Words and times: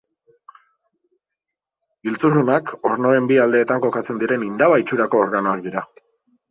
Giltzurrunak 2.09 2.73
ornoen 2.91 3.31
bi 3.33 3.41
aldeetan 3.45 3.85
kokatzen 3.87 4.25
diren 4.27 4.51
indaba 4.51 4.85
itxurako 4.87 5.25
organoak 5.29 5.67
dira. 5.71 5.91